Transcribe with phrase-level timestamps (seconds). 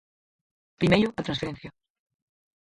[0.79, 1.69] Primeiro, a transferencia.